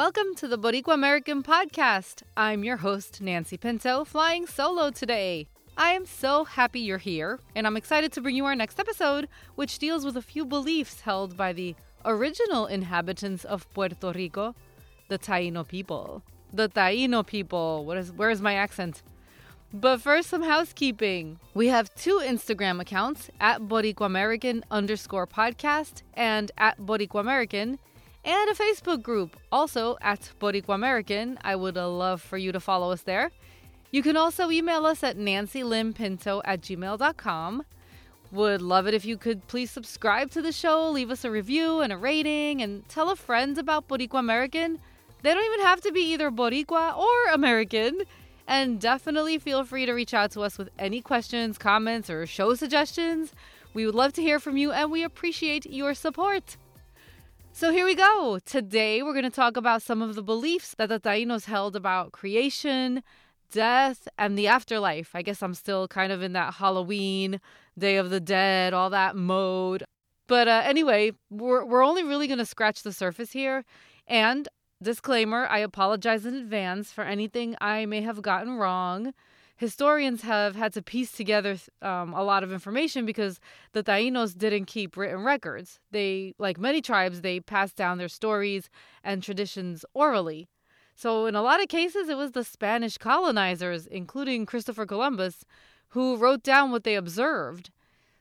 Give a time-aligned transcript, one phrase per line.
[0.00, 2.22] Welcome to the Boricua American Podcast.
[2.34, 5.46] I'm your host, Nancy Pinto, flying solo today.
[5.76, 9.28] I am so happy you're here, and I'm excited to bring you our next episode,
[9.56, 11.74] which deals with a few beliefs held by the
[12.06, 14.54] original inhabitants of Puerto Rico,
[15.08, 16.22] the Taino people.
[16.50, 17.84] The Taino people.
[17.84, 19.02] What is where is my accent?
[19.70, 21.38] But first, some housekeeping.
[21.52, 27.78] We have two Instagram accounts at Boricua American underscore podcast and at Boricua American,
[28.24, 31.38] and a Facebook group also at Boricua American.
[31.42, 33.30] I would love for you to follow us there.
[33.90, 37.64] You can also email us at nancylynnpinto at gmail.com.
[38.32, 41.80] Would love it if you could please subscribe to the show, leave us a review
[41.80, 44.78] and a rating, and tell a friend about Boricua American.
[45.22, 48.02] They don't even have to be either Boricua or American.
[48.46, 52.54] And definitely feel free to reach out to us with any questions, comments, or show
[52.54, 53.32] suggestions.
[53.74, 56.56] We would love to hear from you and we appreciate your support.
[57.60, 58.38] So here we go.
[58.46, 62.10] Today we're going to talk about some of the beliefs that the Tainos held about
[62.10, 63.02] creation,
[63.52, 65.10] death, and the afterlife.
[65.12, 67.38] I guess I'm still kind of in that Halloween,
[67.78, 69.84] Day of the Dead, all that mode.
[70.26, 73.66] But uh, anyway, we're, we're only really going to scratch the surface here.
[74.08, 74.48] And
[74.82, 79.12] Disclaimer I apologize in advance for anything I may have gotten wrong.
[79.60, 83.38] Historians have had to piece together um, a lot of information because
[83.72, 85.80] the Tainos didn't keep written records.
[85.90, 88.70] They, like many tribes, they passed down their stories
[89.04, 90.48] and traditions orally.
[90.94, 95.44] So, in a lot of cases, it was the Spanish colonizers, including Christopher Columbus,
[95.88, 97.70] who wrote down what they observed.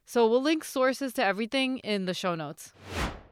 [0.06, 2.74] So, we'll link sources to everything in the show notes.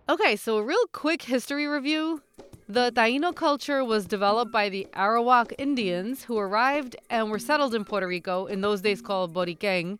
[0.07, 2.21] Okay, so a real quick history review.
[2.69, 7.85] The Taino culture was developed by the Arawak Indians who arrived and were settled in
[7.85, 9.97] Puerto Rico, in those days called Boriquén,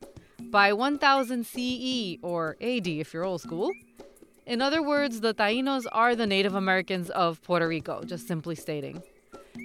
[0.52, 3.72] by 1000 CE or AD if you're old school.
[4.46, 9.02] In other words, the Tainos are the Native Americans of Puerto Rico, just simply stating.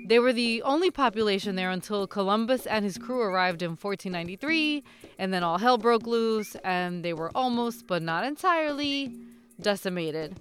[0.07, 4.85] They were the only population there until Columbus and his crew arrived in 1493,
[5.19, 9.13] and then all hell broke loose, and they were almost, but not entirely,
[9.61, 10.39] decimated.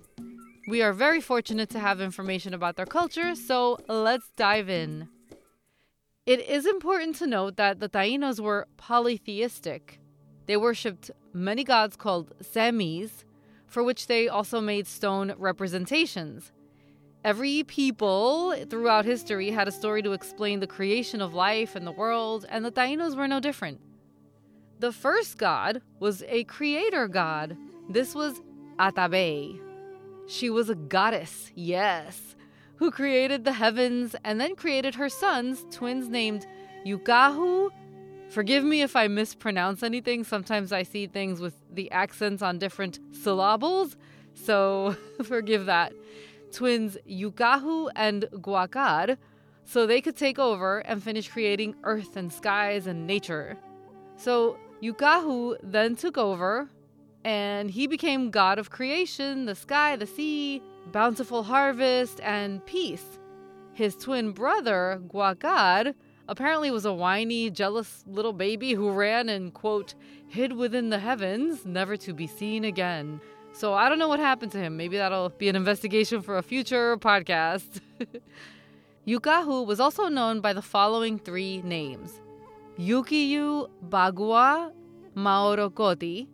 [0.68, 5.10] We are very fortunate to have information about their culture, so let's dive in.
[6.28, 10.00] It is important to note that the Tainos were polytheistic.
[10.46, 13.24] They worshipped many gods called cemis,
[13.66, 16.52] for which they also made stone representations.
[17.26, 21.92] Every people throughout history had a story to explain the creation of life and the
[21.92, 23.82] world, and the Tainos were no different.
[24.80, 27.58] The first god was a creator god.
[27.90, 28.42] This was
[28.78, 29.60] Atabey.
[30.28, 32.36] She was a goddess, yes,
[32.78, 36.48] who created the heavens and then created her sons, twins named
[36.86, 37.70] Yukahu.
[38.30, 40.24] Forgive me if I mispronounce anything.
[40.24, 43.98] Sometimes I see things with the accents on different syllables,
[44.34, 45.94] so forgive that.
[46.52, 49.18] Twins Yukahu and Guacar,
[49.66, 53.58] so they could take over and finish creating earth and skies and nature.
[54.18, 56.70] So Yukahu then took over
[57.24, 60.62] and he became god of creation, the sky, the sea,
[60.92, 63.20] bountiful harvest, and peace.
[63.74, 65.94] His twin brother, Guacar,
[66.28, 69.94] apparently was a whiny, jealous little baby who ran and, quote,
[70.28, 73.20] hid within the heavens, never to be seen again.
[73.54, 74.78] So I don't know what happened to him.
[74.78, 77.82] Maybe that'll be an investigation for a future podcast.
[79.08, 82.20] Yukahu was also known by the following three names
[82.80, 84.72] Yukiyu Bagua
[85.16, 86.28] Maorokoti,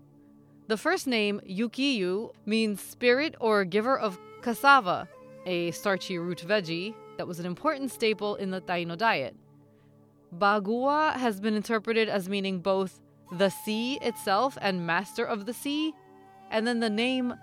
[0.67, 5.07] the first name, Yukiyu, means spirit or giver of cassava,
[5.45, 9.35] a starchy root veggie that was an important staple in the Taino diet.
[10.37, 12.99] Bagua has been interpreted as meaning both
[13.31, 15.93] the sea itself and master of the sea,
[16.51, 17.33] and then the name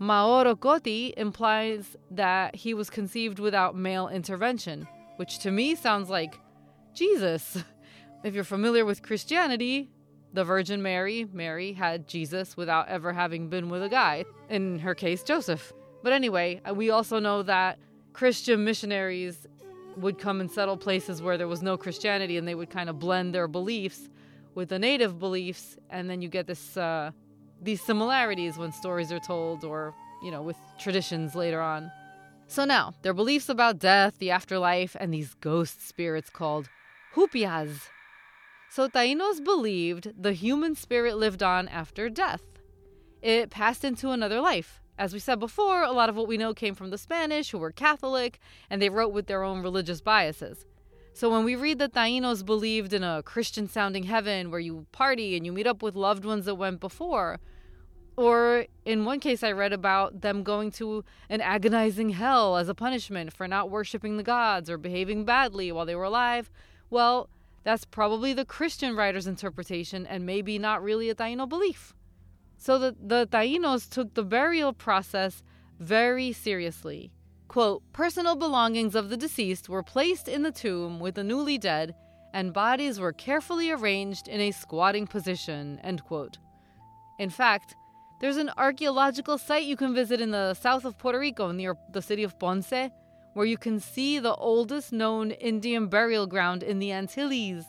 [0.00, 6.38] Maorokoti implies that he was conceived without male intervention, which to me sounds like
[6.94, 7.58] Jesus.
[8.24, 9.90] If you're familiar with Christianity,
[10.32, 14.94] the Virgin Mary, Mary, had Jesus without ever having been with a guy, in her
[14.94, 15.72] case, Joseph.
[16.02, 17.78] But anyway, uh, we also know that
[18.12, 19.46] Christian missionaries
[19.96, 22.98] would come and settle places where there was no Christianity and they would kind of
[22.98, 24.08] blend their beliefs
[24.54, 27.10] with the native beliefs, and then you get this uh,
[27.62, 31.90] these similarities when stories are told or, you know, with traditions later on.
[32.48, 36.68] So now, their beliefs about death, the afterlife, and these ghost spirits called
[37.14, 37.88] hupias
[38.74, 42.40] so Tainos believed the human spirit lived on after death.
[43.20, 44.80] It passed into another life.
[44.96, 47.58] As we said before, a lot of what we know came from the Spanish, who
[47.58, 48.38] were Catholic,
[48.70, 50.64] and they wrote with their own religious biases.
[51.12, 55.36] So when we read that Tainos believed in a Christian sounding heaven where you party
[55.36, 57.40] and you meet up with loved ones that went before,
[58.16, 62.74] Or in one case, I read about them going to an agonizing hell as a
[62.74, 66.50] punishment for not worshiping the gods or behaving badly while they were alive.
[66.90, 67.30] Well,
[67.64, 71.94] that's probably the Christian writer's interpretation and maybe not really a Taino belief.
[72.58, 75.42] So the, the Tainos took the burial process
[75.78, 77.12] very seriously.
[77.48, 81.94] Quote, personal belongings of the deceased were placed in the tomb with the newly dead,
[82.32, 86.38] and bodies were carefully arranged in a squatting position, end quote.
[87.18, 87.74] In fact,
[88.20, 92.00] there's an archaeological site you can visit in the south of Puerto Rico near the
[92.00, 92.72] city of Ponce
[93.34, 97.64] where you can see the oldest known Indian burial ground in the Antilles.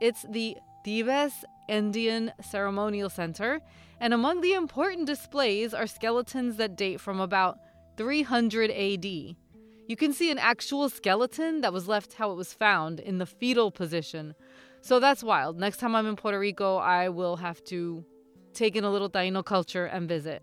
[0.00, 3.60] It's the Tibes Indian Ceremonial Center,
[4.00, 7.58] and among the important displays are skeletons that date from about
[7.96, 9.04] 300 AD.
[9.04, 13.26] You can see an actual skeleton that was left how it was found in the
[13.26, 14.34] fetal position.
[14.80, 15.58] So that's wild.
[15.58, 18.04] Next time I'm in Puerto Rico, I will have to
[18.52, 20.42] take in a little Taino culture and visit.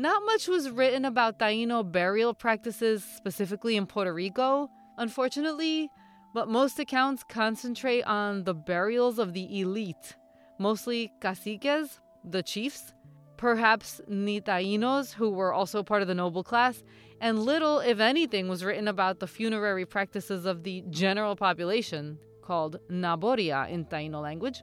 [0.00, 5.90] Not much was written about Taino burial practices specifically in Puerto Rico, unfortunately,
[6.32, 10.14] but most accounts concentrate on the burials of the elite,
[10.56, 12.92] mostly caciques, the chiefs,
[13.36, 16.84] perhaps Nitainos, who were also part of the noble class,
[17.20, 22.78] and little, if anything, was written about the funerary practices of the general population, called
[22.88, 24.62] Naboria in Taino language.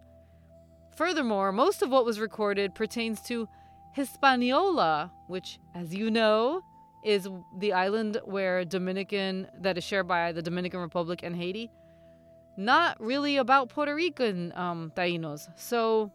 [0.95, 3.49] Furthermore, most of what was recorded pertains to
[3.95, 6.61] Hispaniola, which, as you know,
[7.03, 11.71] is the island where Dominican that is shared by the Dominican Republic and Haiti.
[12.57, 15.47] Not really about Puerto Rican um, Tainos.
[15.57, 16.11] So,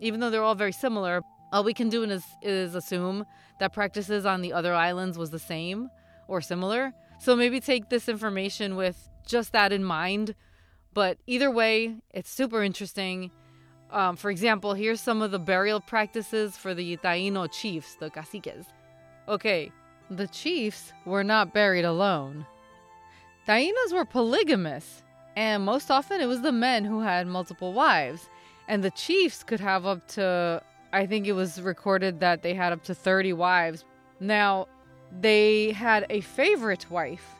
[0.00, 1.22] even though they're all very similar,
[1.52, 3.24] all we can do is, is assume
[3.58, 5.88] that practices on the other islands was the same
[6.28, 6.92] or similar.
[7.18, 10.34] So maybe take this information with just that in mind.
[10.92, 13.30] But either way, it's super interesting.
[13.90, 18.66] Um, for example, here's some of the burial practices for the Taino chiefs, the caciques.
[19.28, 19.70] Okay,
[20.10, 22.46] the chiefs were not buried alone.
[23.46, 25.02] Tainos were polygamous,
[25.36, 28.28] and most often it was the men who had multiple wives,
[28.68, 32.72] and the chiefs could have up to, I think it was recorded that they had
[32.72, 33.84] up to 30 wives.
[34.20, 34.66] Now,
[35.20, 37.36] they had a favorite wife,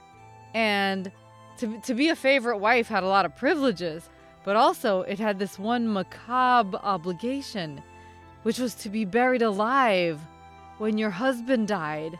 [0.54, 1.10] and
[1.58, 4.08] to, to be a favorite wife had a lot of privileges.
[4.44, 7.82] But also, it had this one macabre obligation,
[8.42, 10.20] which was to be buried alive
[10.76, 12.18] when your husband died.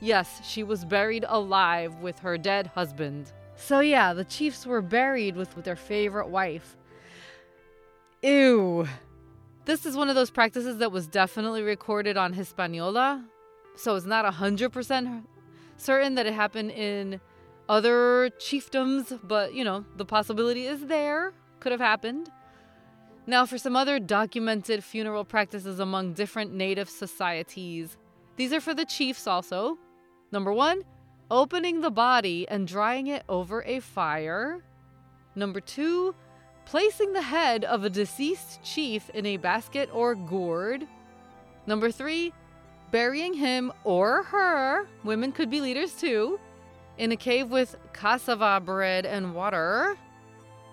[0.00, 3.32] Yes, she was buried alive with her dead husband.
[3.56, 6.76] So, yeah, the chiefs were buried with, with their favorite wife.
[8.22, 8.86] Ew.
[9.64, 13.24] This is one of those practices that was definitely recorded on Hispaniola,
[13.74, 15.24] so it's not 100%
[15.76, 17.20] certain that it happened in
[17.68, 21.32] other chiefdoms, but you know, the possibility is there
[21.66, 22.30] could have happened.
[23.26, 27.96] Now, for some other documented funeral practices among different native societies,
[28.36, 29.76] these are for the chiefs also.
[30.30, 30.84] Number one,
[31.28, 34.62] opening the body and drying it over a fire.
[35.34, 36.14] Number two,
[36.66, 40.86] placing the head of a deceased chief in a basket or gourd.
[41.66, 42.32] Number three,
[42.92, 46.38] burying him or her, women could be leaders too,
[46.96, 49.98] in a cave with cassava bread and water.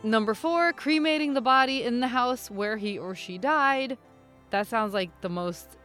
[0.04, 3.98] Number four, cremating the body in the house where he or she died.
[4.50, 5.78] That sounds like the most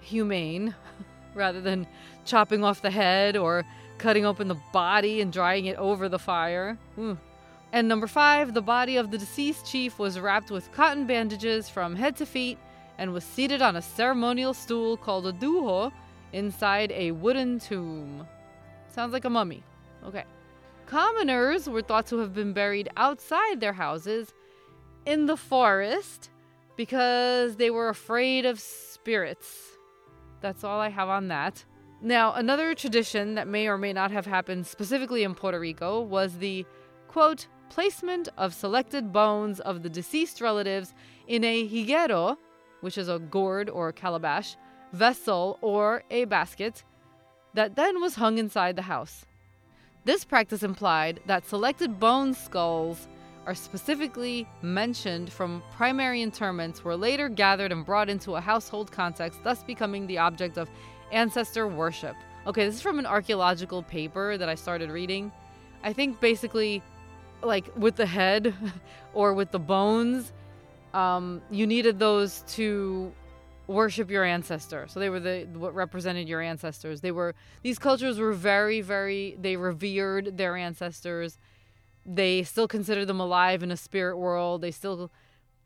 [0.00, 0.74] humane
[1.34, 1.86] rather than
[2.24, 3.64] chopping off the head or
[3.98, 6.76] cutting open the body and drying it over the fire.
[7.72, 11.94] And number five, the body of the deceased chief was wrapped with cotton bandages from
[11.94, 12.58] head to feet
[12.98, 15.92] and was seated on a ceremonial stool called a duho
[16.32, 18.26] inside a wooden tomb.
[18.88, 19.62] Sounds like a mummy.
[20.04, 20.24] Okay.
[20.90, 24.34] Commoners were thought to have been buried outside their houses
[25.06, 26.30] in the forest
[26.76, 29.78] because they were afraid of spirits.
[30.40, 31.64] That's all I have on that.
[32.02, 36.38] Now, another tradition that may or may not have happened specifically in Puerto Rico was
[36.38, 36.66] the
[37.06, 40.92] quote, placement of selected bones of the deceased relatives
[41.28, 42.36] in a higuero,
[42.80, 44.56] which is a gourd or calabash,
[44.92, 46.82] vessel, or a basket,
[47.54, 49.24] that then was hung inside the house.
[50.04, 53.06] This practice implied that selected bone skulls
[53.46, 59.40] are specifically mentioned from primary interments were later gathered and brought into a household context,
[59.44, 60.70] thus becoming the object of
[61.12, 62.16] ancestor worship.
[62.46, 65.30] Okay, this is from an archaeological paper that I started reading.
[65.82, 66.82] I think basically,
[67.42, 68.54] like with the head
[69.12, 70.32] or with the bones,
[70.94, 73.12] um, you needed those to
[73.70, 74.86] worship your ancestor.
[74.88, 77.00] So they were the what represented your ancestors.
[77.00, 81.38] They were these cultures were very very they revered their ancestors.
[82.04, 84.62] They still considered them alive in a spirit world.
[84.62, 85.10] They still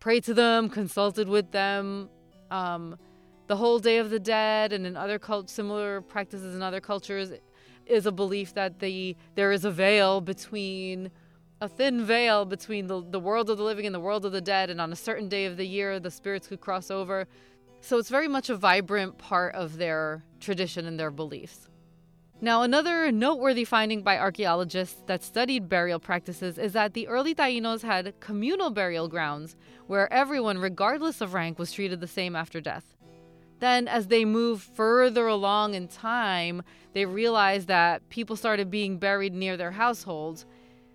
[0.01, 2.11] prayed to them, consulted with them.
[2.51, 2.99] Um,
[3.47, 7.33] the whole Day of the Dead and in other cult similar practices in other cultures
[7.87, 11.11] is a belief that the there is a veil between
[11.61, 14.41] a thin veil between the, the world of the living and the world of the
[14.41, 17.27] dead and on a certain day of the year the spirits could cross over
[17.85, 21.69] so it's very much a vibrant part of their tradition and their beliefs
[22.45, 27.81] now, another noteworthy finding by archaeologists that studied burial practices is that the early Tainos
[27.81, 32.97] had communal burial grounds where everyone, regardless of rank, was treated the same after death.
[33.61, 36.63] Then, as they moved further along in time,
[36.93, 40.45] they realized that people started being buried near their households.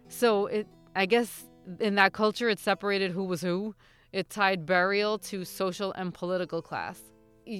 [0.07, 1.45] So, it, I guess
[1.79, 3.73] in that culture, it separated who was who.
[4.11, 7.01] It tied burial to social and political class.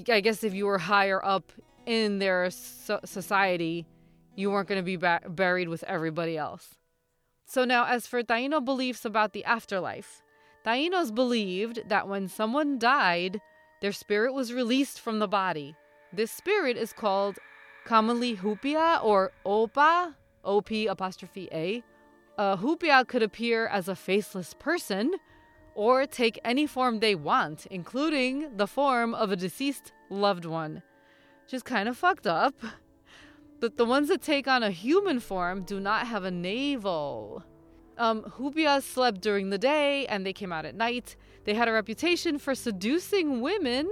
[0.10, 1.52] I guess if you were higher up
[1.86, 3.86] in their so- society,
[4.36, 6.76] you weren't going to be ba- buried with everybody else.
[7.46, 10.22] So, now as for Taino beliefs about the afterlife,
[10.66, 13.42] Tainos believed that when someone died,
[13.82, 15.76] their spirit was released from the body.
[16.12, 17.40] This spirit is called
[17.86, 21.84] commonly hupia or opa, op apostrophe a.
[22.38, 25.16] Uh, a hupia could appear as a faceless person
[25.76, 30.82] or take any form they want, including the form of a deceased loved one
[31.54, 32.56] is kind of fucked up.
[33.60, 37.44] But the ones that take on a human form do not have a navel.
[37.98, 41.18] Um, Hupias slept during the day and they came out at night.
[41.44, 43.90] They had a reputation for seducing women.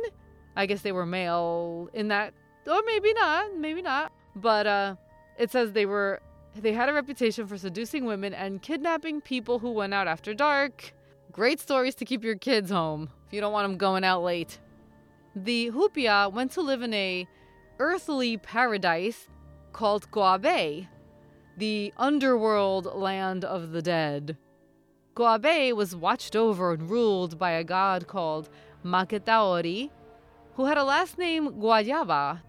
[0.56, 2.34] I guess they were male in that,
[2.66, 4.14] or maybe not, maybe not.
[4.36, 4.96] But uh,
[5.38, 6.22] it says they were
[6.56, 10.94] they had a reputation for seducing women and kidnapping people who went out after dark.
[11.38, 14.58] Great stories to keep your kids home if you don't want them going out late.
[15.36, 17.28] The Hupia went to live in a
[17.78, 19.28] earthly paradise
[19.72, 20.88] called Guabe,
[21.56, 24.36] the underworld land of the dead.
[25.16, 28.50] Guabe was watched over and ruled by a god called
[28.84, 29.92] Maketaori,
[30.56, 32.42] who had a last name Guayaba.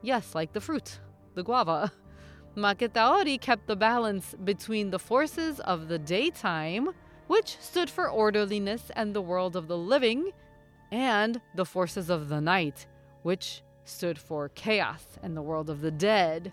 [0.00, 0.98] Yes, like the fruit,
[1.34, 1.92] the guava.
[2.56, 6.94] Maketaori kept the balance between the forces of the daytime,
[7.26, 10.32] which stood for orderliness and the world of the living,
[10.92, 12.86] and the forces of the night,
[13.22, 16.52] which stood for chaos and the world of the dead.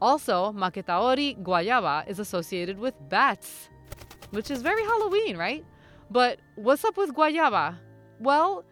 [0.00, 3.68] Also, Maketaori Guayaba is associated with bats,
[4.30, 5.64] which is very Halloween, right?
[6.10, 7.76] But what's up with Guayaba?
[8.18, 8.64] Well,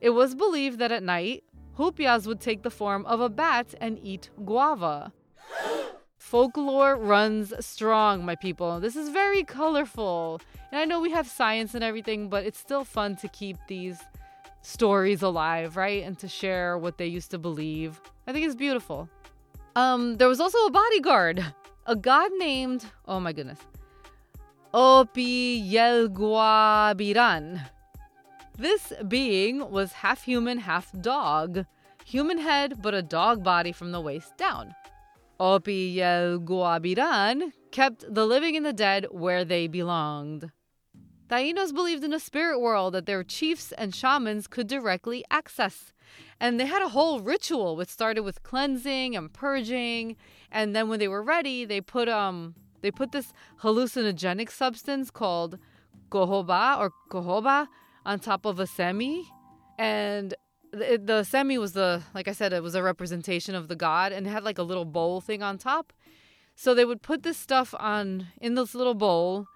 [0.00, 1.44] it was believed that at night,
[1.76, 5.12] Hupias would take the form of a bat and eat guava.
[6.30, 8.78] Folklore runs strong, my people.
[8.78, 10.40] This is very colorful.
[10.70, 13.98] And I know we have science and everything, but it's still fun to keep these
[14.62, 16.04] stories alive, right?
[16.04, 18.00] And to share what they used to believe.
[18.28, 19.08] I think it's beautiful.
[19.74, 21.44] Um, there was also a bodyguard,
[21.86, 23.58] a god named, oh my goodness,
[24.72, 27.60] Opi Yelguabiran.
[28.56, 31.66] This being was half human, half dog.
[32.04, 34.76] Human head, but a dog body from the waist down.
[35.40, 40.50] Opi Yelguabiran kept the living and the dead where they belonged.
[41.30, 45.94] Tainos believed in a spirit world that their chiefs and shamans could directly access.
[46.38, 50.16] And they had a whole ritual which started with cleansing and purging.
[50.52, 53.32] And then when they were ready, they put um they put this
[53.62, 55.58] hallucinogenic substance called
[56.10, 57.66] cohoba or cohoba
[58.04, 59.22] on top of a cemi.
[59.78, 60.34] And
[60.72, 64.12] the, the cemi was the like I said, it was a representation of the god
[64.12, 65.92] and it had like a little bowl thing on top.
[66.54, 69.46] So they would put this stuff on in this little bowl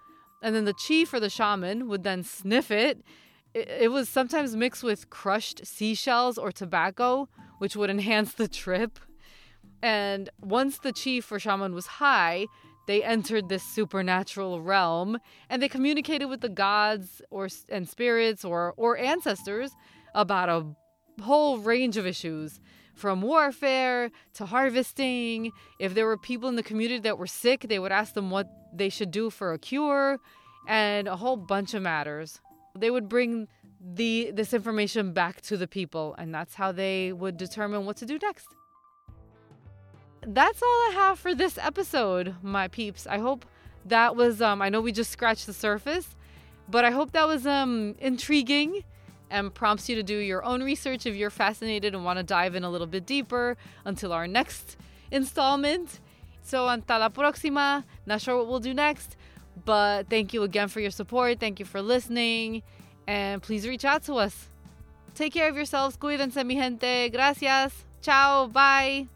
[0.41, 3.03] and then the chief or the shaman would then sniff it.
[3.53, 3.67] it.
[3.67, 8.99] It was sometimes mixed with crushed seashells or tobacco, which would enhance the trip.
[9.81, 12.47] And once the chief or shaman was high,
[12.87, 15.19] they entered this supernatural realm
[15.49, 19.71] and they communicated with the gods or and spirits or or ancestors
[20.13, 20.65] about a
[21.21, 22.59] whole range of issues
[22.93, 25.51] from warfare to harvesting.
[25.79, 28.49] If there were people in the community that were sick, they would ask them what
[28.73, 30.19] they should do for a cure
[30.67, 32.39] and a whole bunch of matters.
[32.77, 33.47] They would bring
[33.79, 38.05] the this information back to the people and that's how they would determine what to
[38.05, 38.47] do next.
[40.25, 43.05] That's all I have for this episode, my peeps.
[43.05, 43.45] I hope
[43.85, 46.15] that was um I know we just scratched the surface,
[46.67, 48.83] but I hope that was um intriguing
[49.29, 52.55] and prompts you to do your own research if you're fascinated and want to dive
[52.55, 54.77] in a little bit deeper until our next
[55.11, 55.99] installment.
[56.41, 57.83] So, hasta la próxima.
[58.05, 59.15] Not sure what we'll do next,
[59.65, 61.39] but thank you again for your support.
[61.39, 62.61] Thank you for listening,
[63.07, 64.49] and please reach out to us.
[65.15, 65.97] Take care of yourselves.
[65.97, 67.09] Cuídense, mi gente.
[67.09, 67.85] Gracias.
[68.01, 68.47] Ciao.
[68.47, 69.07] Bye.